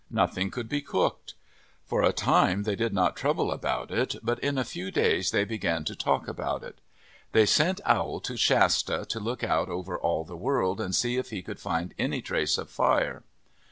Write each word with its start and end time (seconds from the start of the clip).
Nothing 0.09 0.49
could 0.49 0.67
be 0.67 0.81
cooked. 0.81 1.35
For 1.85 2.01
a 2.01 2.11
time 2.11 2.63
they 2.63 2.75
did 2.75 2.91
not 2.91 3.15
trouble 3.15 3.51
about 3.51 3.91
it, 3.91 4.15
but 4.23 4.39
in 4.39 4.57
a 4.57 4.63
few 4.65 4.89
days 4.89 5.29
they 5.29 5.45
began 5.45 5.83
to 5.85 5.95
talk 5.95 6.27
about 6.27 6.63
it. 6.63 6.79
They 7.33 7.45
sent 7.45 7.81
Owl 7.85 8.19
to 8.21 8.35
Shasta 8.35 9.05
to 9.05 9.19
look 9.19 9.43
out 9.43 9.69
all 9.69 9.77
over 9.77 10.27
the 10.27 10.35
world 10.35 10.81
and 10.81 10.95
see 10.95 11.17
if 11.17 11.29
he 11.29 11.43
could 11.43 11.59
find 11.59 11.93
any 11.99 12.19
trace 12.19 12.57
of 12.57 12.71
fire. 12.71 13.21